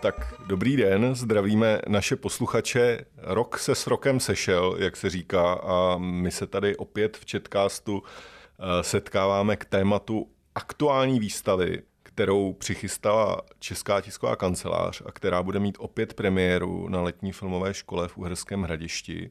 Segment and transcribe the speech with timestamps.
[0.00, 2.98] Tak dobrý den, zdravíme naše posluchače.
[3.16, 8.02] Rok se s rokem sešel, jak se říká, a my se tady opět v Četkástu
[8.02, 11.82] eh, setkáváme k tématu aktuální výstavy,
[12.14, 18.08] kterou přichystala Česká tisková kancelář a která bude mít opět premiéru na letní filmové škole
[18.08, 19.30] v Uherském hradišti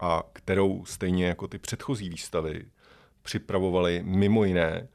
[0.00, 2.64] a kterou stejně jako ty předchozí výstavy
[3.22, 4.88] připravovali mimo jiné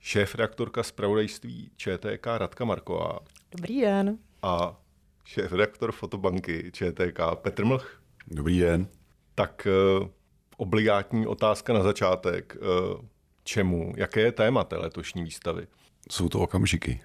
[0.00, 3.18] šéf-redaktorka zpravodajství ČTK Radka Marková.
[3.50, 4.80] Dobrý den a
[5.24, 8.02] šéf-redaktor fotobanky ČTK Petr Mlch.
[8.26, 8.88] Dobrý den.
[9.34, 9.66] Tak
[10.00, 10.08] uh,
[10.56, 12.56] obligátní otázka na začátek.
[12.60, 13.00] Uh,
[13.44, 13.92] čemu?
[13.96, 15.66] Jaké je téma té letošní výstavy?
[16.10, 17.00] Jsou to okamžiky.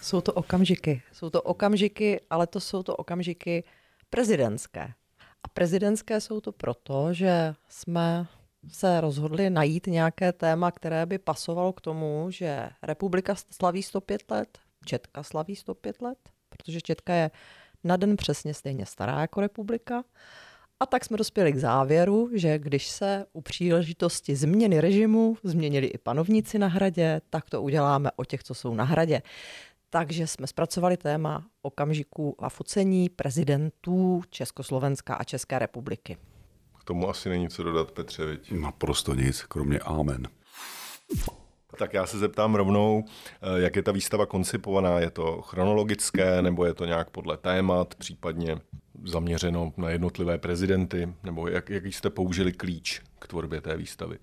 [0.00, 1.02] Jsou to okamžiky.
[1.12, 3.64] Jsou to okamžiky, ale to jsou to okamžiky
[4.10, 4.94] prezidentské.
[5.42, 8.26] A prezidentské jsou to proto, že jsme
[8.68, 14.58] se rozhodli najít nějaké téma, které by pasovalo k tomu, že republika slaví 105 let,
[14.84, 17.30] Četka slaví 105 let, protože Četka je
[17.84, 20.04] na den přesně stejně stará jako republika.
[20.80, 25.98] A tak jsme dospěli k závěru, že když se u příležitosti změny režimu změnili i
[25.98, 29.22] panovníci na hradě, tak to uděláme o těch, co jsou na hradě.
[29.90, 36.16] Takže jsme zpracovali téma okamžiků a focení prezidentů Československa a České republiky.
[36.80, 38.52] K tomu asi není co dodat, Petře, viď?
[38.52, 40.28] Naprosto nic, kromě amen.
[41.78, 45.00] Tak já se zeptám rovnou, eh, jak je ta výstava koncipovaná?
[45.00, 48.56] Je to chronologické, nebo je to nějak podle témat, případně
[49.04, 54.18] zaměřeno na jednotlivé prezidenty, nebo jak, jaký jste použili klíč k tvorbě té výstavy?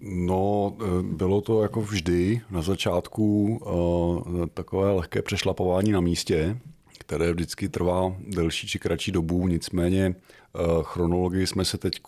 [0.00, 6.58] No, eh, bylo to jako vždy na začátku uh, takové lehké přešlapování na místě,
[6.98, 12.00] které vždycky trvá delší či kratší dobu, nicméně uh, chronologii jsme se teď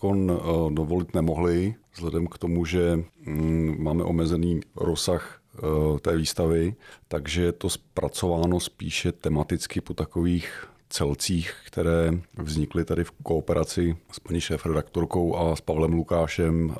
[0.69, 5.37] dovolit nemohli, vzhledem k tomu, že um, máme omezený rozsah
[6.01, 6.75] té výstavy,
[7.07, 14.19] takže je to zpracováno spíše tematicky po takových celcích, které vznikly tady v kooperaci s
[14.19, 16.75] paní šéf-redaktorkou a s Pavlem Lukášem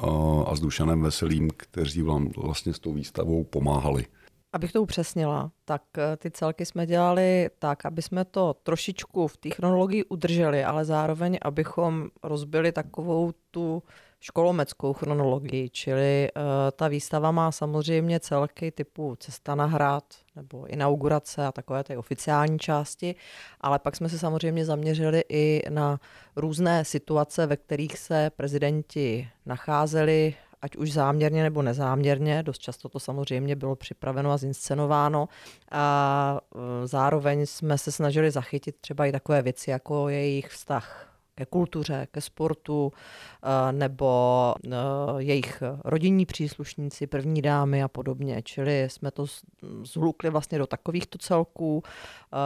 [0.45, 4.05] a s Dušanem Veselým, kteří vám vlastně s tou výstavou pomáhali.
[4.53, 9.37] Abych to upřesnila, tak eh, ty celky jsme dělali tak, aby jsme to trošičku v
[9.37, 13.83] té chronologii udrželi, ale zároveň, abychom rozbili takovou tu
[14.21, 20.03] školomeckou chronologii, čili uh, ta výstava má samozřejmě celky typu Cesta na hrad
[20.35, 23.15] nebo inaugurace a takové ty oficiální části,
[23.61, 25.99] ale pak jsme se samozřejmě zaměřili i na
[26.35, 32.99] různé situace, ve kterých se prezidenti nacházeli, ať už záměrně nebo nezáměrně, dost často to
[32.99, 35.29] samozřejmě bylo připraveno a zinscenováno.
[35.71, 41.10] A e, zároveň jsme se snažili zachytit třeba i takové věci, jako je jejich vztah
[41.41, 42.91] ke kultuře, ke sportu,
[43.43, 44.09] e, nebo
[44.63, 44.69] e,
[45.17, 48.41] jejich rodinní příslušníci, první dámy a podobně.
[48.41, 49.25] Čili jsme to
[49.83, 51.83] zhlukli vlastně do takovýchto celků,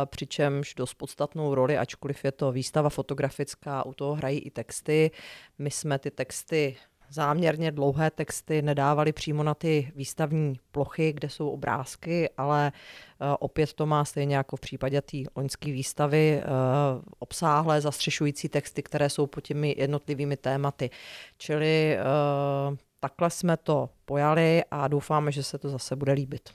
[0.06, 5.12] přičemž dost podstatnou roli, ačkoliv je to výstava fotografická, u toho hrají i texty.
[5.60, 6.78] My jsme ty texty
[7.10, 13.74] záměrně dlouhé texty nedávali přímo na ty výstavní plochy, kde jsou obrázky, ale eh, opět
[13.74, 16.46] to má stejně jako v případě té loňské výstavy eh,
[17.20, 20.90] obsáhlé zastřešující texty, které jsou pod těmi jednotlivými tématy.
[21.38, 22.04] Čili eh,
[23.00, 26.50] takhle jsme to pojali a doufáme, že se to zase bude líbit.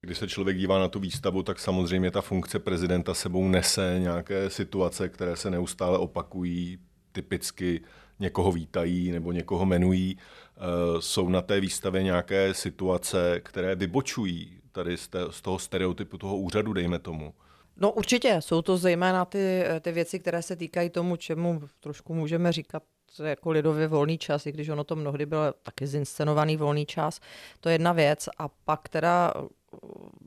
[0.00, 4.50] Když se člověk dívá na tu výstavu, tak samozřejmě ta funkce prezidenta sebou nese nějaké
[4.50, 6.78] situace, které se neustále opakují,
[7.12, 7.80] typicky
[8.20, 10.18] někoho vítají nebo někoho jmenují.
[10.18, 10.60] Eh,
[11.00, 14.96] jsou na té výstavě nějaké situace, které vybočují tady
[15.30, 17.34] z toho stereotypu toho úřadu, dejme tomu?
[17.76, 22.52] No určitě, jsou to zejména ty, ty věci, které se týkají tomu, čemu trošku můžeme
[22.52, 22.82] říkat
[23.24, 27.20] jako lidově volný čas, i když ono to mnohdy byl taky zinscenovaný volný čas.
[27.60, 28.28] To je jedna věc.
[28.38, 29.32] A pak teda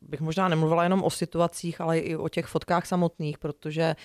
[0.01, 3.95] bych možná nemluvila jenom o situacích, ale i o těch fotkách samotných, protože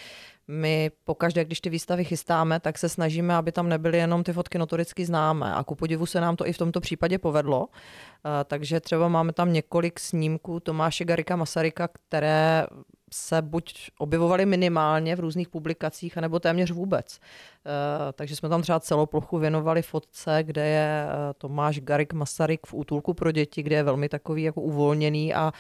[0.49, 4.59] my pokaždé, když ty výstavy chystáme, tak se snažíme, aby tam nebyly jenom ty fotky
[4.59, 5.55] notoricky známé.
[5.55, 7.69] A ku podivu se nám to i v tomto případě povedlo.
[7.69, 12.67] Eh, takže třeba máme tam několik snímků Tomáše Garika Masaryka, které
[13.13, 17.19] se buď objevovaly minimálně v různých publikacích, anebo téměř vůbec.
[17.19, 22.67] Eh, takže jsme tam třeba celou plochu věnovali fotce, kde je eh, Tomáš Garik Masaryk
[22.67, 25.53] v útulku pro děti, kde je velmi takový jako uvolněný a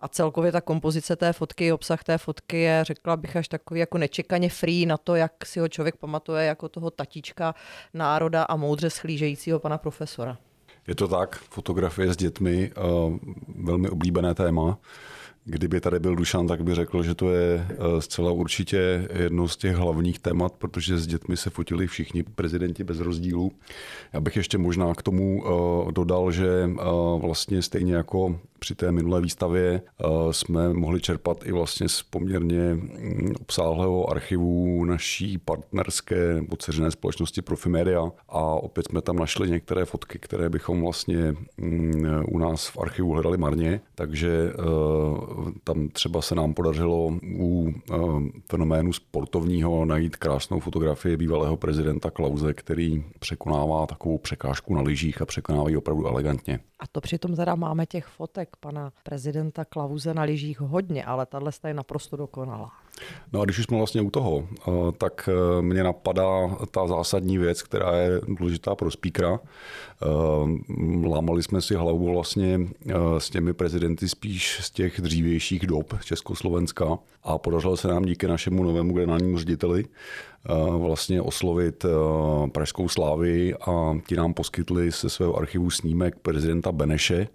[0.00, 3.98] a celkově ta kompozice té fotky, obsah té fotky je, řekla bych, až takový jako
[3.98, 7.54] nečekaně free na to, jak si ho člověk pamatuje jako toho tatíčka
[7.94, 10.38] národa a moudře schlížejícího pana profesora.
[10.88, 13.16] Je to tak, fotografie s dětmi, uh,
[13.64, 14.78] velmi oblíbené téma.
[15.46, 19.56] Kdyby tady byl Dušan, tak by řekl, že to je eh, zcela určitě jedno z
[19.56, 23.52] těch hlavních témat, protože s dětmi se fotili všichni prezidenti bez rozdílu.
[24.12, 26.84] Já bych ještě možná k tomu eh, dodal, že eh,
[27.18, 29.82] vlastně stejně jako při té minulé výstavě
[30.30, 37.42] jsme mohli čerpat i vlastně z poměrně mm, obsáhlého archivu naší partnerské nebo dceřiné společnosti
[37.42, 42.78] Profimedia a opět jsme tam našli některé fotky, které bychom vlastně mm, u nás v
[42.78, 44.52] archivu hledali marně, takže
[45.64, 47.96] tam třeba se nám podařilo u eh,
[48.50, 55.26] fenoménu sportovního najít krásnou fotografii bývalého prezidenta Klauze, který překonává takovou překážku na lyžích a
[55.26, 56.60] překonává ji opravdu elegantně.
[56.78, 61.52] A to přitom teda máme těch fotek pana prezidenta Klauze na lyžích hodně, ale tahle
[61.66, 62.83] je naprosto dokonalá.
[63.32, 67.38] No a když už jsme vlastně u toho, eh, tak eh, mě napadá ta zásadní
[67.38, 69.40] věc, která je důležitá pro speakera.
[70.02, 72.60] Eh, lámali jsme si hlavu vlastně
[73.18, 78.64] s těmi prezidenty spíš z těch dřívějších dob Československa a podařilo se nám díky našemu
[78.64, 79.84] novému generálnímu řediteli
[80.78, 81.86] vlastně oslovit
[82.52, 87.28] Pražskou slávy a ti nám poskytli se svého archivu snímek prezidenta Beneše,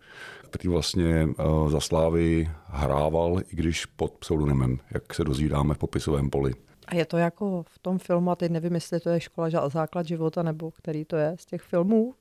[0.50, 6.30] který vlastně eh, za Slávy hrával, i když pod pseudonymem, jak se dozvídáme v popisovém
[6.30, 6.54] poli.
[6.88, 10.06] A je to jako v tom filmu, a teď nevím, jestli to je škola základ
[10.06, 12.16] života, nebo který to je z těch filmů,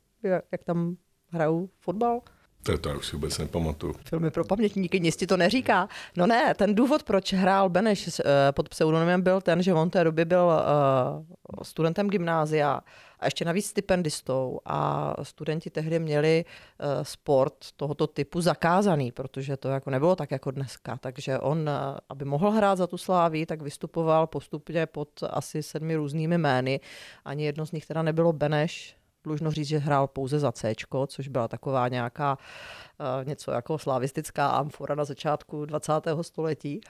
[0.52, 0.96] jak tam
[1.28, 2.20] hrajou fotbal?
[2.68, 3.94] To, to já už si vůbec nepamatuju.
[4.04, 5.88] Filmy pro pamětníky, nic ti to neříká.
[6.16, 8.22] No ne, ten důvod, proč hrál Beneš eh,
[8.52, 12.80] pod pseudonymem, byl ten, že on té doby byl uh, studentem gymnázia
[13.20, 19.68] a ještě navíc stipendistou a studenti tehdy měli uh, sport tohoto typu zakázaný, protože to
[19.68, 20.96] jako nebylo tak jako dneska.
[20.96, 21.70] Takže on,
[22.08, 26.80] aby mohl hrát za tu sláví, tak vystupoval postupně pod asi sedmi různými jmény.
[27.24, 30.74] Ani jedno z nich teda nebylo Beneš, dlužno říct, že hrál pouze za C,
[31.06, 35.92] což byla taková nějaká uh, něco jako slavistická amfora na začátku 20.
[36.22, 36.80] století.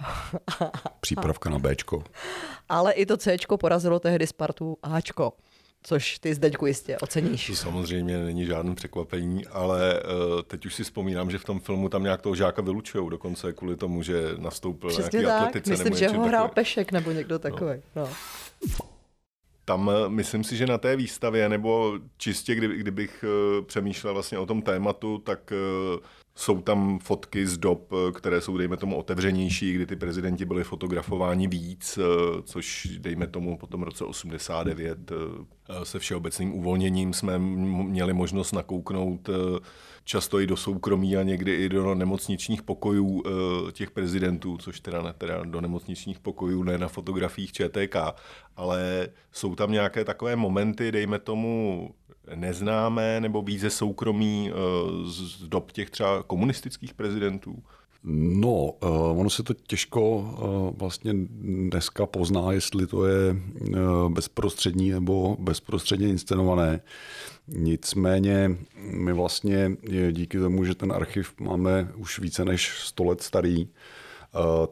[1.00, 1.74] Přípravka na B.
[2.68, 5.32] Ale i to C porazilo tehdy Spartu Ačko
[5.82, 7.46] což ty Zdeňku jistě oceníš.
[7.46, 11.88] To samozřejmě není žádný překvapení, ale uh, teď už si vzpomínám, že v tom filmu
[11.88, 15.48] tam nějak toho žáka vylučují, dokonce kvůli tomu, že nastoupil Přesně nějaký tak.
[15.48, 15.70] atletice.
[15.70, 16.28] Myslím, nebo že ho takový.
[16.28, 17.82] hrál Pešek nebo někdo takový.
[17.96, 18.02] No.
[18.02, 18.08] No
[19.68, 24.38] tam eh, myslím si, že na té výstavě, nebo čistě kdy, kdybych eh, přemýšlel vlastně
[24.38, 26.00] o tom tématu, tak eh,
[26.38, 31.48] jsou tam fotky z dob, které jsou, dejme tomu, otevřenější, kdy ty prezidenti byli fotografováni
[31.48, 31.98] víc,
[32.44, 35.12] což, dejme tomu, po tom roce 89
[35.82, 39.30] se všeobecným uvolněním jsme měli možnost nakouknout
[40.08, 45.02] často i do soukromí a někdy i do nemocničních pokojů eh, těch prezidentů, což teda,
[45.02, 47.96] ne, teda do nemocničních pokojů, ne na fotografiích ČTK,
[48.56, 51.90] ale jsou tam nějaké takové momenty, dejme tomu
[52.34, 54.54] neznámé nebo více soukromí eh,
[55.04, 57.62] z dob těch třeba komunistických prezidentů?
[58.04, 63.36] No, uh, ono se to těžko uh, vlastně dneska pozná, jestli to je
[64.08, 66.80] bezprostřední nebo bezprostředně inscenované.
[67.48, 69.76] Nicméně my vlastně
[70.10, 73.68] díky tomu, že ten archiv máme už více než 100 let starý,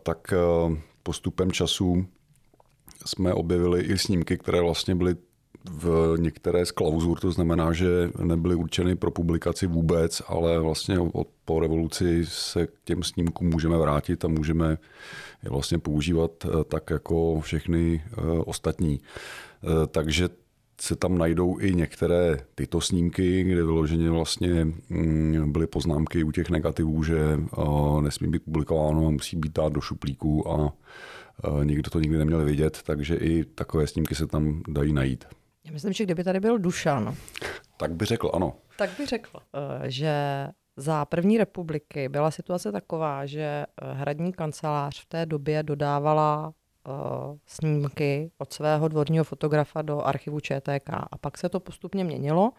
[0.02, 0.34] tak
[1.02, 2.06] postupem času
[3.06, 5.16] jsme objevili i snímky, které vlastně byly
[5.70, 11.28] v některé z klauzur, to znamená, že nebyly určeny pro publikaci vůbec, ale vlastně od,
[11.44, 14.78] po revoluci se k těm snímkům můžeme vrátit a můžeme
[15.46, 19.00] je vlastně používat eh, tak jako všechny eh, ostatní.
[19.64, 20.28] Eh, takže
[20.80, 26.50] se tam najdou i některé tyto snímky, kde vyloženě vlastně mm, byly poznámky u těch
[26.50, 27.40] negativů, že
[28.00, 30.72] nesmí být publikováno, musí být dát do šuplíku a
[31.64, 35.24] nikdo to nikdy neměl vidět, takže i takové snímky se tam dají najít.
[35.66, 37.16] Já myslím, že kdyby tady byl Dušan.
[37.76, 38.52] Tak by řekl ano.
[38.78, 40.14] Tak by řekl, eh, že
[40.76, 46.52] za první republiky byla situace taková, že eh, hradní kancelář v té době dodávala
[46.88, 52.52] uh, snímky od svého dvorního fotografa do archivu ČTK a pak se to postupně měnilo.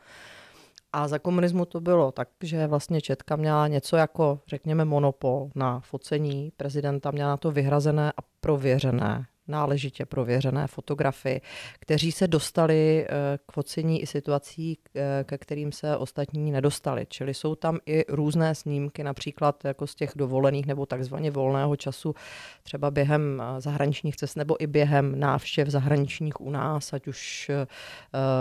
[0.94, 5.80] A za komunismu to bylo tak, že vlastně Četka měla něco jako, řekněme, monopol na
[5.80, 11.42] focení prezidenta, měla na to vyhrazené a prověřené náležitě prověřené fotografy,
[11.80, 17.06] kteří se dostali eh, k focení i situací, eh, ke kterým se ostatní nedostali.
[17.10, 22.16] Čili jsou tam i různé snímky, například jako z těch dovolených nebo takzvaně volného času,
[22.63, 27.51] třeba během eh, zahraničních cest nebo i během návštěv zahraničních u nás, ať už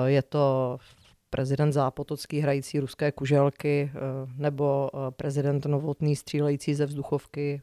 [0.07, 0.79] je to
[1.31, 3.91] prezident Zápotocký hrající ruské kuželky
[4.37, 7.63] nebo prezident Novotný střílející ze vzduchovky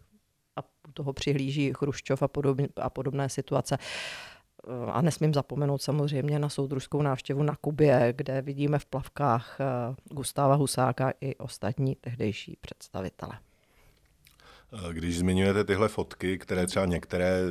[0.93, 3.77] toho přihlíží Chruščov a, podobně, a podobné situace.
[4.91, 9.65] A nesmím zapomenout samozřejmě na soudružskou návštěvu na Kubě, kde vidíme v plavkách eh,
[10.15, 13.39] Gustáva Husáka i ostatní tehdejší představitele.
[14.91, 17.41] Když zmiňujete tyhle fotky, které třeba některé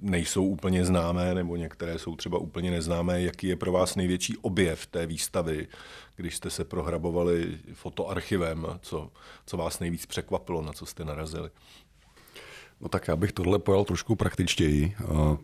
[0.00, 4.86] nejsou úplně známé, nebo některé jsou třeba úplně neznámé, jaký je pro vás největší objev
[4.86, 5.68] té výstavy,
[6.16, 9.10] když jste se prohrabovali fotoarchivem, co,
[9.46, 11.50] co vás nejvíc překvapilo, na co jste narazili?
[12.80, 14.94] No tak já bych tohle pojal trošku praktičtěji.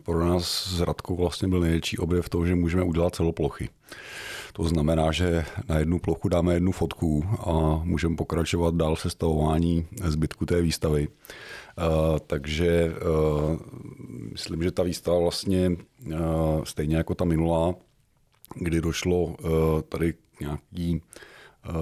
[0.03, 3.69] Pro nás s Radkou vlastně byl největší objev toho, že můžeme udělat celoplochy.
[4.53, 9.87] To znamená, že na jednu plochu dáme jednu fotku a můžeme pokračovat dál se stavování
[10.03, 11.07] zbytku té výstavy.
[12.27, 12.93] takže
[14.31, 15.71] myslím, že ta výstava vlastně
[16.63, 17.75] stejně jako ta minulá,
[18.55, 19.35] kdy došlo
[19.89, 21.01] tady nějaký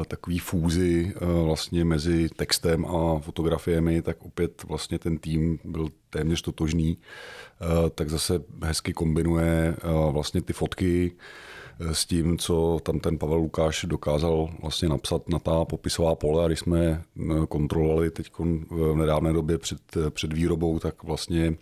[0.07, 6.97] takový fúzi vlastně mezi textem a fotografiemi, tak opět vlastně ten tým byl téměř totožný,
[7.95, 9.75] tak zase hezky kombinuje
[10.11, 11.11] vlastně ty fotky
[11.79, 16.45] s tím, co tam ten Pavel Lukáš dokázal vlastně napsat na ta popisová pole.
[16.45, 17.03] A když jsme
[17.49, 18.31] kontrolovali teď
[18.69, 21.55] v nedávné době před, před výrobou, tak vlastně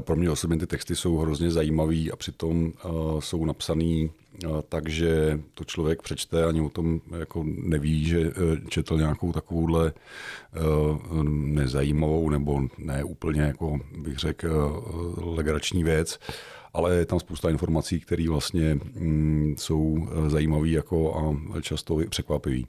[0.00, 2.72] pro mě osobně ty texty jsou hrozně zajímavý a přitom
[3.18, 4.10] jsou napsaný
[4.68, 8.32] takže to člověk přečte ani o tom jako neví, že
[8.68, 9.92] četl nějakou takovouhle
[11.30, 14.84] nezajímavou nebo ne úplně, jako bych řekl,
[15.16, 16.18] legrační věc
[16.74, 22.66] ale je tam spousta informací, které vlastně mm, jsou zajímavé jako a často překvapivý.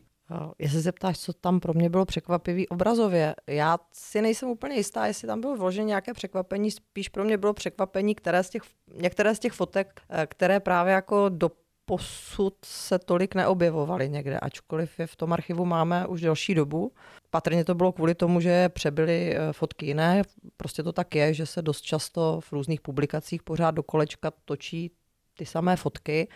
[0.60, 5.06] Jestli se ptáš, co tam pro mě bylo překvapivý obrazově, já si nejsem úplně jistá,
[5.06, 8.62] jestli tam bylo vloženo nějaké překvapení, spíš pro mě bylo překvapení, které z těch,
[8.94, 11.52] některé z těch fotek, eh, které právě jako do
[11.86, 16.92] posud se tolik neobjevovaly někde, ačkoliv je v tom archivu máme už delší dobu.
[17.30, 20.22] Patrně to bylo kvůli tomu, že přebyly eh, fotky jiné.
[20.58, 24.92] Prostě to tak je, že se dost často v různých publikacích pořád do kolečka točí
[25.38, 26.28] ty samé fotky.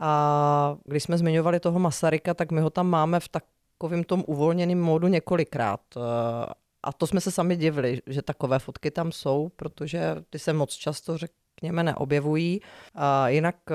[0.00, 4.82] A když jsme zmiňovali toho Masaryka, tak my ho tam máme v takovém tom uvolněném
[4.82, 5.80] módu několikrát.
[5.96, 6.00] Eh,
[6.82, 10.74] a to jsme se sami divili, že takové fotky tam jsou, protože ty se moc
[10.74, 11.30] často řek,
[11.60, 12.60] řekněme, neobjevují.
[12.94, 13.74] A jinak eh,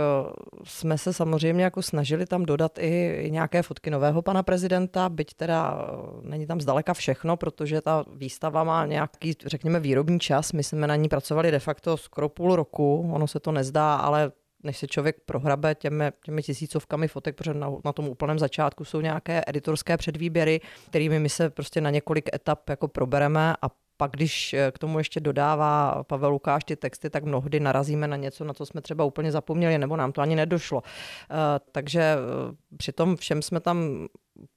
[0.64, 5.88] jsme se samozřejmě jako snažili tam dodat i nějaké fotky nového pana prezidenta, byť teda
[6.24, 10.54] eh, není tam zdaleka všechno, protože ta výstava má nějaký, řekněme, výrobní čas.
[10.54, 14.32] My jsme na ní pracovali de facto skoro půl roku, ono se to nezdá, ale
[14.66, 19.02] než se člověk prohrabe těmi, těmi tisícovkami fotek, protože na, na tom úplném začátku jsou
[19.02, 24.54] nějaké editorské předvýběry, kterými my se prostě na několik etap jako probereme a pak, když
[24.54, 28.54] eh, k tomu ještě dodává Pavel Lukáš ty texty, tak mnohdy narazíme na něco, na
[28.54, 30.82] co jsme třeba úplně zapomněli, nebo nám to ani nedošlo.
[30.84, 31.36] Eh,
[31.72, 34.08] takže eh, při tom všem jsme tam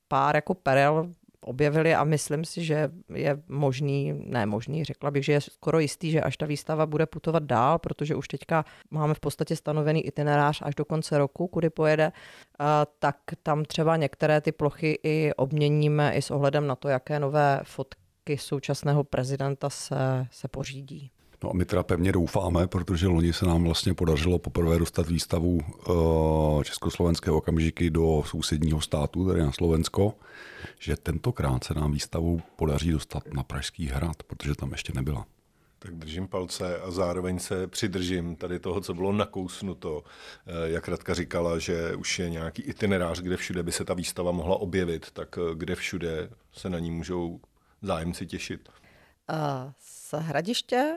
[0.08, 1.12] pár jako perel
[1.48, 6.10] objevili a myslím si, že je možný, ne možný, řekla bych, že je skoro jistý,
[6.10, 10.62] že až ta výstava bude putovat dál, protože už teďka máme v podstatě stanovený itinerář
[10.62, 12.12] až do konce roku, kudy pojede,
[12.98, 17.60] tak tam třeba některé ty plochy i obměníme i s ohledem na to, jaké nové
[17.64, 21.10] fotky současného prezidenta se, se pořídí.
[21.42, 25.58] No a my teda pevně doufáme, protože loni se nám vlastně podařilo poprvé dostat výstavu
[25.88, 30.14] uh, československé okamžiky do sousedního státu, tedy na Slovensko,
[30.78, 35.26] že tentokrát se nám výstavu podaří dostat na Pražský hrad, protože tam ještě nebyla.
[35.78, 40.04] Tak držím palce a zároveň se přidržím tady toho, co bylo nakousnuto.
[40.46, 44.32] Eh, jak Radka říkala, že už je nějaký itinerář, kde všude by se ta výstava
[44.32, 47.40] mohla objevit, tak eh, kde všude se na ní můžou
[47.82, 48.68] zájemci těšit?
[49.78, 50.96] Z hradiště,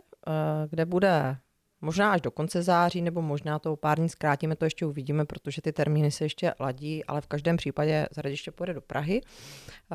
[0.70, 1.38] kde bude
[1.82, 5.62] možná až do konce září, nebo možná to pár dní zkrátíme, to ještě uvidíme, protože
[5.62, 9.22] ty termíny se ještě ladí, ale v každém případě z hradiště pojede do Prahy.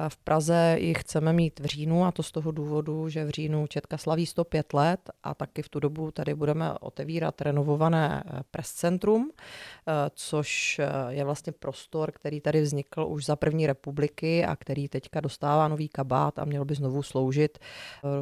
[0.09, 3.67] V Praze ji chceme mít v říjnu a to z toho důvodu, že v říjnu
[3.67, 8.73] Četka slaví 105 let a taky v tu dobu tady budeme otevírat renovované eh, press
[8.73, 14.57] centrum, eh, což eh, je vlastně prostor, který tady vznikl už za první republiky a
[14.57, 17.59] který teďka dostává nový kabát a měl by znovu sloužit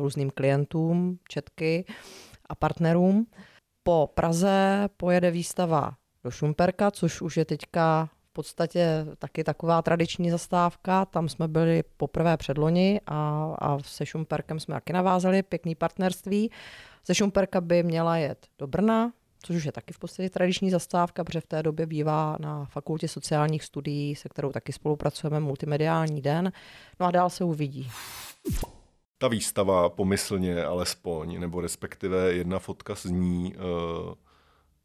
[0.00, 1.85] různým klientům Četky
[2.49, 3.26] a partnerům.
[3.86, 10.30] Po Praze pojede výstava do Šumperka, což už je teďka v podstatě taky taková tradiční
[10.30, 11.04] zastávka.
[11.04, 16.50] Tam jsme byli poprvé předloni a, a se Šumperkem jsme taky navázali pěkný partnerství.
[17.06, 19.12] Ze Šumperka by měla jet do Brna,
[19.42, 23.08] což už je taky v podstatě tradiční zastávka, protože v té době bývá na Fakultě
[23.08, 26.52] sociálních studií, se kterou taky spolupracujeme, multimediální den.
[27.00, 27.90] No a dál se uvidí
[29.18, 34.14] ta výstava pomyslně alespoň, nebo respektive jedna fotka z ní uh,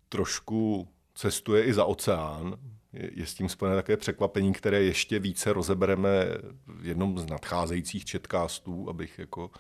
[0.10, 2.58] trošku cestuje i za oceán.
[2.94, 6.26] Je, je s tím spojené také překvapení, které ještě více rozebereme
[6.68, 9.52] v jednom z nadcházejících četkastů, abych jako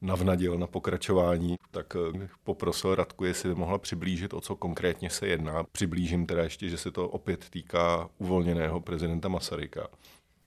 [0.00, 5.26] navnadil na pokračování, tak eh, poprosil Radku, jestli by mohla přiblížit, o co konkrétně se
[5.26, 5.64] jedná.
[5.64, 9.88] Přiblížím teda ještě, že se to opět týká uvolněného prezidenta Masaryka.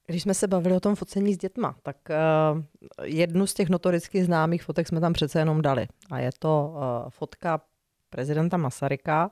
[0.10, 2.64] Když jsme se bavili o tom focení s dětma, tak uh,
[3.04, 5.88] jednu z těch notoricky známých fotek jsme tam přece jenom dali.
[6.12, 7.62] A je to uh, fotka
[8.10, 9.32] prezidenta Masaryka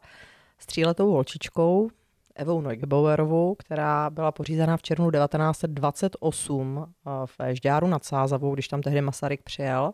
[0.60, 1.90] s tříletou holčičkou,
[2.36, 6.86] Evou Neugebauerovou, která byla pořízená v červnu 1928 uh,
[7.26, 9.94] v Žďáru nad Sázavou, když tam tehdy Masaryk přijel.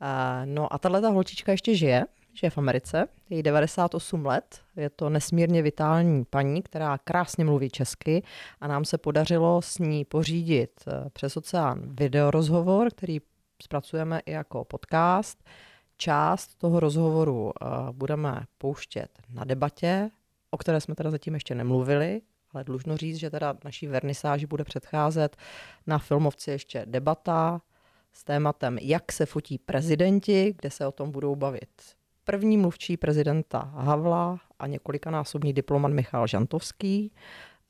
[0.00, 0.08] Uh,
[0.44, 5.62] no a tahle holčička ještě žije, žije v Americe, je 98 let, je to nesmírně
[5.62, 8.22] vitální paní, která krásně mluví česky
[8.60, 13.18] a nám se podařilo s ní pořídit eh, přes oceán videorozhovor, který
[13.62, 15.44] zpracujeme i jako podcast.
[15.96, 20.10] Část toho rozhovoru eh, budeme pouštět na debatě,
[20.50, 22.20] o které jsme teda zatím ještě nemluvili,
[22.54, 25.36] ale dlužno říct, že teda naší vernisáži bude předcházet
[25.86, 27.60] na filmovci ještě debata
[28.12, 33.58] s tématem, jak se fotí prezidenti, kde se o tom budou bavit první mluvčí prezidenta
[33.74, 37.12] Havla a několikanásobný diplomat Michal Žantovský,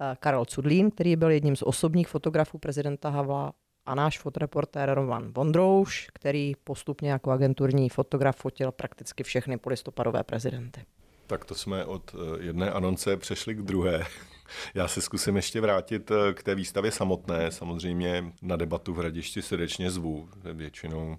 [0.00, 3.52] eh, Karel Cudlín, který byl jedním z osobních fotografů prezidenta Havla
[3.86, 10.84] a náš fotoreportér Roman Vondrouš, který postupně jako agenturní fotograf fotil prakticky všechny polistopadové prezidenty.
[11.26, 14.04] Tak to jsme od eh, jedné anonce přešli k druhé.
[14.74, 17.50] Já se zkusím ještě vrátit eh, k té výstavě samotné.
[17.50, 20.28] Samozřejmě na debatu v Hradišti srdečně zvu.
[20.52, 21.16] Většinou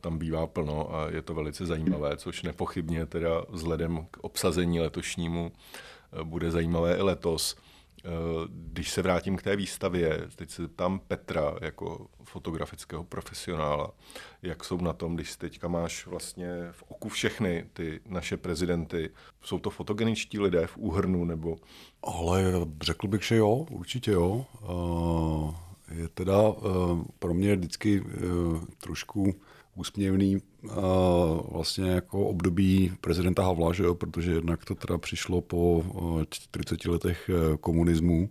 [0.00, 5.52] tam bývá plno a je to velice zajímavé, což nepochybně teda vzhledem k obsazení letošnímu
[5.52, 7.56] eh, bude zajímavé i letos.
[8.04, 8.08] Eh,
[8.48, 13.90] když se vrátím k té výstavě, teď se tam Petra jako fotografického profesionála,
[14.42, 19.10] jak jsou na tom, když teďka máš vlastně v oku všechny ty naše prezidenty.
[19.42, 21.56] Jsou to fotogeničtí lidé v úhrnu nebo?
[22.02, 22.44] Ale
[22.82, 24.46] řekl bych, že jo, určitě jo.
[25.90, 26.52] Je teda
[27.18, 28.04] pro mě vždycky
[28.78, 29.34] trošku
[29.74, 30.38] úsměvný
[31.52, 35.84] vlastně jako období prezidenta Havla, že jo, protože jednak to teda přišlo po
[36.30, 38.30] 40 letech e, komunismu,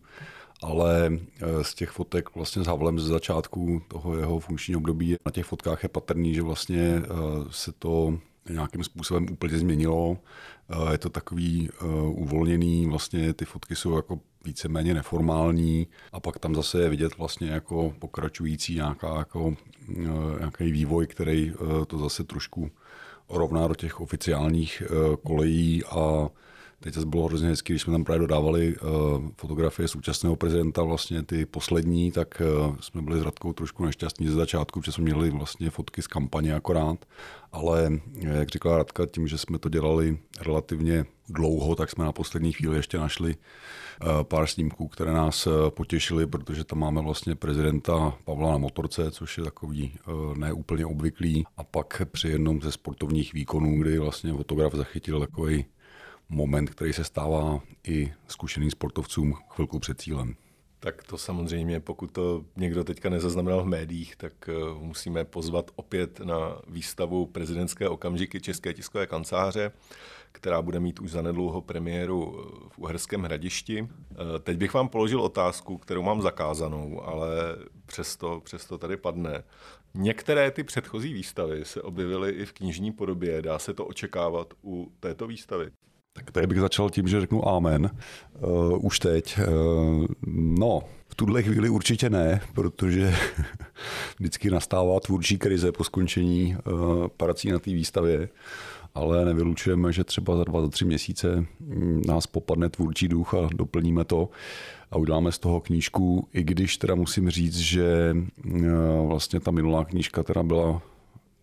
[0.64, 5.32] ale e, z těch fotek vlastně s Havlem ze začátku toho jeho funkčního období na
[5.32, 7.02] těch fotkách je patrný, že vlastně
[7.50, 8.18] se to
[8.50, 10.18] nějakým způsobem úplně změnilo.
[10.92, 11.70] Je to takový
[12.08, 17.50] uvolněný, vlastně ty fotky jsou jako víceméně neformální a pak tam zase je vidět vlastně
[17.50, 19.56] jako pokračující nějaká, jako,
[19.90, 22.72] eh, nějaký vývoj, který eh, to zase trošku
[23.30, 26.30] rovná do těch oficiálních eh, kolejí a
[26.84, 28.90] Teď to bylo hrozně hezky, když jsme tam právě dodávali uh,
[29.38, 34.34] fotografie současného prezidenta, vlastně ty poslední, tak uh, jsme byli s Radkou trošku nešťastní ze
[34.34, 37.06] začátku, protože jsme měli vlastně fotky z kampaně akorát,
[37.52, 42.52] ale jak říkala Radka, tím, že jsme to dělali relativně dlouho, tak jsme na poslední
[42.52, 43.36] chvíli ještě našli
[44.24, 49.44] pár snímků, které nás potěšily, protože tam máme vlastně prezidenta Pavla na motorce, což je
[49.44, 49.92] takový
[50.38, 51.46] neúplně obvyklý.
[51.58, 55.66] A pak při jednom ze sportovních výkonů, kdy vlastně fotograf zachytil takový
[56.30, 60.36] moment, který se stává i zkušeným sportovcům chvilku před cílem.
[60.84, 66.20] Tak to samozřejmě, pokud to někdo teďka nezaznamenal v médiích, tak eh, musíme pozvat opět
[66.20, 69.72] na výstavu prezidentské okamžiky České tiskové kanceláře,
[70.32, 73.88] která bude mít už zanedlouho premiéru eh, v Uherském hradišti.
[74.12, 77.28] Eh, teď bych vám položil otázku, kterou mám zakázanou, ale
[77.86, 79.44] přesto, přesto tady padne.
[79.94, 83.42] Některé ty předchozí výstavy se objevily i v knižní podobě.
[83.42, 85.72] Dá se to očekávat u této výstavy?
[86.14, 87.90] Tak tady bych začal tím, že řeknu amen.
[88.40, 89.40] Uh, už teď.
[89.40, 93.16] Uh, no, v tuhle chvíli určitě ne, protože
[94.20, 98.30] vždycky nastává tvůrčí krize po skončení uh, prací na té výstavě,
[98.96, 103.50] ale nevylučujeme, že třeba za dva, za tři měsíce mm, nás popadne tvůrčí duch a
[103.56, 104.30] doplníme to
[104.92, 109.86] a uděláme z toho knížku, i když teda musím říct, že uh, vlastně ta minulá
[109.86, 110.82] knížka teda byla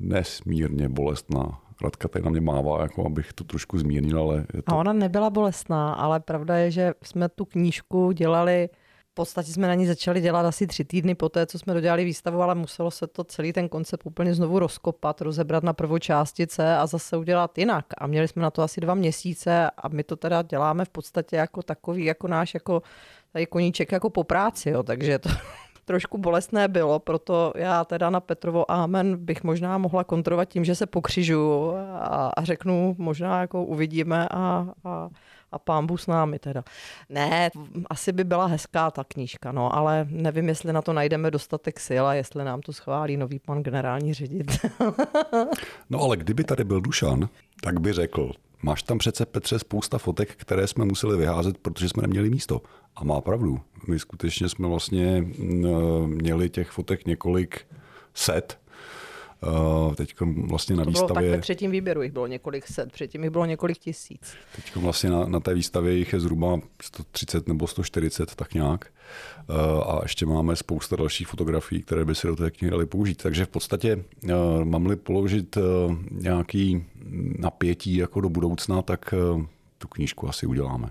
[0.00, 4.46] nesmírně bolestná Radka tady na mě mává, jako abych to trošku zmírnil, ale...
[4.54, 4.72] Je to...
[4.72, 8.68] A ona nebyla bolestná, ale pravda je, že jsme tu knížku dělali
[9.10, 12.04] v podstatě jsme na ní začali dělat asi tři týdny po té, co jsme dodělali
[12.04, 16.86] výstavu, ale muselo se to celý ten koncept úplně znovu rozkopat, rozebrat na prvočástice a
[16.86, 17.86] zase udělat jinak.
[17.98, 21.36] A měli jsme na to asi dva měsíce a my to teda děláme v podstatě
[21.36, 22.82] jako takový, jako náš jako
[23.32, 24.82] tady koníček jako po práci, jo.
[24.82, 25.28] takže to
[25.90, 30.74] trošku bolestné bylo, proto já teda na Petrovo Amen bych možná mohla kontrolovat tím, že
[30.74, 35.08] se pokřižu a, a řeknu, možná jako uvidíme a, a,
[35.52, 36.64] a pámbu s námi teda.
[37.08, 37.50] Ne,
[37.90, 42.04] asi by byla hezká ta knížka, no, ale nevím, jestli na to najdeme dostatek sil
[42.06, 44.70] a jestli nám to schválí nový pan generální ředitel.
[45.90, 47.28] no ale kdyby tady byl Dušan,
[47.62, 52.02] tak by řekl, Máš tam přece, Petře, spousta fotek, které jsme museli vyházet, protože jsme
[52.02, 52.62] neměli místo.
[52.96, 53.60] A má pravdu.
[53.88, 55.24] My skutečně jsme vlastně
[56.06, 57.66] měli těch fotek několik
[58.14, 58.59] set
[59.96, 61.14] Teď vlastně na to výstavě...
[61.14, 64.34] Bylo tak ve třetím výběru jich bylo několik set, předtím jich bylo několik tisíc.
[64.56, 68.92] Teď vlastně na, na té výstavě jich je zhruba 130 nebo 140, tak nějak.
[69.86, 73.22] A ještě máme spousta dalších fotografií, které by se do té knihy daly použít.
[73.22, 74.04] Takže v podstatě
[74.64, 75.58] mám-li položit
[76.10, 76.84] nějaký
[77.38, 79.14] napětí jako do budoucna, tak
[79.78, 80.90] tu knížku asi uděláme.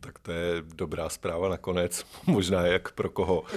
[0.00, 3.44] Tak to je dobrá zpráva nakonec, možná jak pro koho.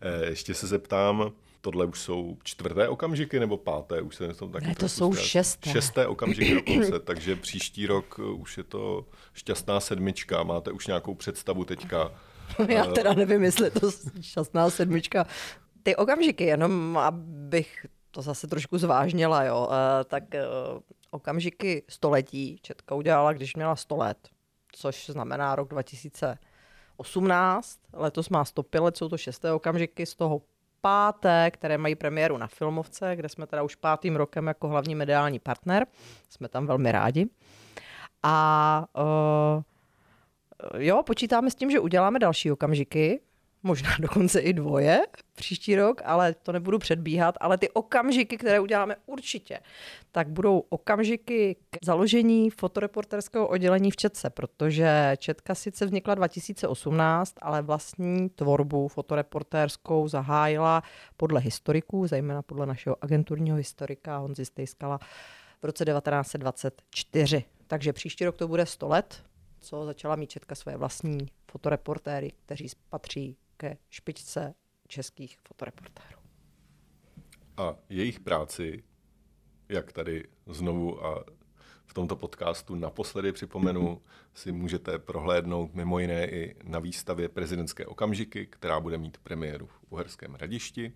[0.00, 4.00] Eh, ještě se zeptám, tohle už jsou čtvrté okamžiky nebo páté?
[4.00, 5.26] Už se tom taky ne, to jsou zkrát.
[5.26, 5.70] šesté.
[5.70, 10.42] Šesté okamžiky dokonce, takže příští rok eh, už je to šťastná sedmička.
[10.42, 12.12] Máte už nějakou představu teďka?
[12.68, 15.26] Já eh, teda nevím, jestli to šťastná sedmička.
[15.82, 19.68] Ty okamžiky, jenom abych to zase trošku zvážnila, jo,
[20.04, 20.24] tak
[21.10, 24.18] okamžiky století Četka udělala, když měla 100 let
[24.72, 27.80] což znamená rok 2018.
[27.92, 30.42] Letos má 105 let, jsou to šesté okamžiky z toho
[30.80, 35.38] páté, které mají premiéru na Filmovce, kde jsme teda už pátým rokem jako hlavní mediální
[35.38, 35.86] partner.
[36.28, 37.26] Jsme tam velmi rádi.
[38.22, 39.62] A uh,
[40.82, 43.20] jo, počítáme s tím, že uděláme další okamžiky
[43.62, 48.96] možná dokonce i dvoje příští rok, ale to nebudu předbíhat, ale ty okamžiky, které uděláme
[49.06, 49.60] určitě,
[50.12, 57.62] tak budou okamžiky k založení fotoreporterského oddělení v Četce, protože Četka sice vznikla 2018, ale
[57.62, 60.82] vlastní tvorbu fotoreportérskou zahájila
[61.16, 64.98] podle historiků, zejména podle našeho agenturního historika Honzi Stejskala
[65.62, 67.44] v roce 1924.
[67.66, 69.22] Takže příští rok to bude 100 let,
[69.60, 71.18] co začala mít Četka své vlastní
[71.50, 74.54] fotoreportéry, kteří patří ke špičce
[74.88, 76.20] českých fotoreportérů.
[77.56, 78.82] A jejich práci,
[79.68, 81.24] jak tady znovu a
[81.86, 84.02] v tomto podcastu naposledy připomenu,
[84.34, 89.80] si můžete prohlédnout mimo jiné i na výstavě prezidentské okamžiky, která bude mít premiéru v
[89.90, 90.92] Uherském hradišti.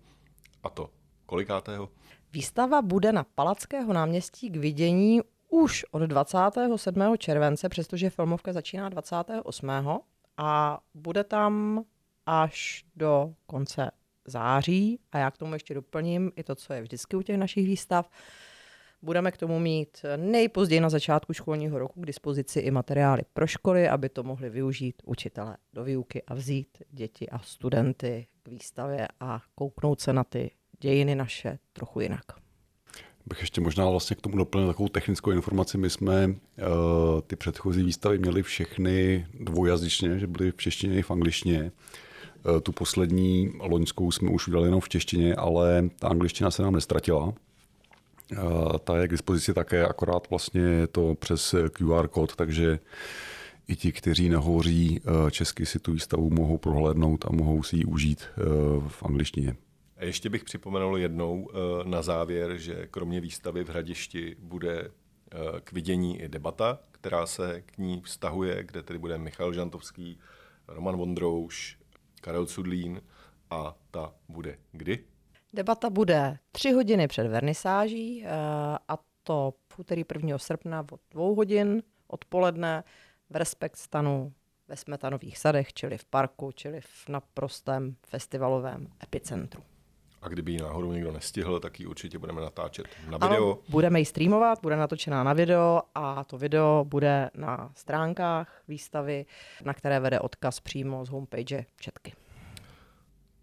[0.63, 0.91] A to
[1.25, 1.89] kolikátého?
[2.33, 7.17] Výstava bude na Palackého náměstí k vidění už od 27.
[7.17, 9.69] července, přestože filmovka začíná 28.
[10.37, 11.83] a bude tam
[12.25, 13.91] až do konce
[14.25, 14.99] září.
[15.11, 18.09] A já k tomu ještě doplním i to, co je vždycky u těch našich výstav.
[19.01, 23.89] Budeme k tomu mít nejpozději na začátku školního roku k dispozici i materiály pro školy,
[23.89, 29.41] aby to mohli využít učitelé do výuky a vzít děti a studenty k výstavě a
[29.55, 32.23] kouknout se na ty dějiny naše trochu jinak.
[33.25, 35.77] Bych ještě možná vlastně k tomu doplnil takovou technickou informaci.
[35.77, 36.35] My jsme uh,
[37.27, 41.71] ty předchozí výstavy měli všechny dvoujazyčně, že byly v češtině i v angličtině.
[42.45, 46.73] Eh, tu poslední loňskou jsme už udělali jenom v češtině, ale ta angličtina se nám
[46.73, 47.33] nestratila.
[48.31, 48.37] Eh,
[48.83, 52.79] ta je k dispozici také, akorát vlastně je to přes QR kód, takže
[53.67, 57.85] i ti, kteří nehovoří eh, česky, si tu výstavu mohou prohlédnout a mohou si ji
[57.85, 58.23] užít
[58.87, 59.55] v angličtině.
[59.97, 61.49] A ještě bych připomenul jednou
[61.83, 64.91] na závěr, že kromě výstavy v Hradišti bude
[65.63, 70.19] k vidění i debata, která se k ní vztahuje, kde tedy bude Michal Žantovský,
[70.67, 71.77] Roman Vondrouš,
[72.25, 73.01] Karel Sudlín
[73.49, 75.05] a ta bude kdy?
[75.53, 78.29] Debata bude tři hodiny před vernisáží eh,
[78.87, 80.37] a to v úterý 1.
[80.37, 82.83] srpna od dvou hodin odpoledne
[83.29, 84.33] v Respekt stanu
[84.67, 89.63] ve Smetanových sadech, čili v parku, čili v naprostém festivalovém epicentru.
[90.25, 93.45] A kdyby ji náhodou někdo nestihl, tak ji určitě budeme natáčet na video.
[93.45, 99.25] Ano, budeme ji streamovat, bude natočená na video a to video bude na stránkách výstavy,
[99.63, 102.13] na které vede odkaz přímo z homepage Četky.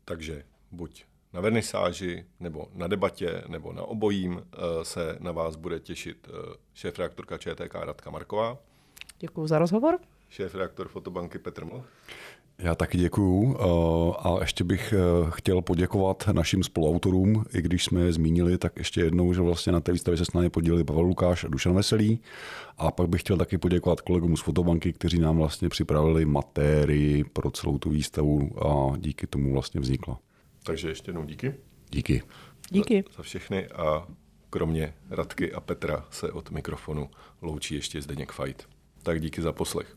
[0.05, 5.81] Takže buď na vernisáži, nebo na debatě, nebo na obojím eh, se na vás bude
[5.81, 8.59] těšit eh, šéf-reaktorka ČTK Radka Marková.
[9.19, 9.99] Děkuji za rozhovor.
[10.31, 11.87] Šéf-reaktor Fotobanky Petr Mlch.
[12.59, 13.57] Já taky děkuju
[14.19, 19.01] a ještě bych eh, chtěl poděkovat našim spoluautorům, i když jsme je zmínili, tak ještě
[19.01, 22.21] jednou, že vlastně na té výstavě se s námi podělili Pavel Lukáš a Dušan Veselý.
[22.79, 27.51] A pak bych chtěl taky poděkovat kolegům z Fotobanky, kteří nám vlastně připravili matérii pro
[27.51, 30.19] celou tu výstavu a díky tomu vlastně vznikla.
[30.63, 31.55] Takže ještě jednou díky.
[31.91, 32.23] Díky.
[32.71, 33.05] Díky.
[33.09, 34.07] Za, za všechny a
[34.51, 37.11] kromě Radky a Petra se od mikrofonu
[37.43, 38.69] loučí ještě Zdeněk Fajt.
[39.03, 39.97] Tak díky za poslech.